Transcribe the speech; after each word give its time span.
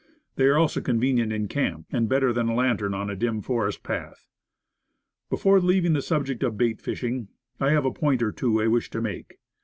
They 0.35 0.45
are 0.45 0.57
also 0.57 0.81
convenient 0.81 1.31
in 1.31 1.47
camp, 1.47 1.85
and 1.91 2.09
better 2.09 2.33
than 2.33 2.49
a 2.49 2.55
lantern 2.55 2.95
on 2.95 3.11
a 3.11 3.15
dim 3.15 3.43
forest 3.43 3.83
path. 3.83 4.25
Before 5.29 5.59
leaving 5.61 5.93
the 5.93 6.01
subject 6.01 6.41
of 6.41 6.57
bait 6.57 6.81
fishing, 6.81 7.27
I 7.59 7.69
have 7.73 7.85
a 7.85 7.93
point 7.93 8.23
or 8.23 8.31
two 8.31 8.59
I 8.59 8.65
wish 8.65 8.89
to 8.89 9.01
make. 9.01 9.37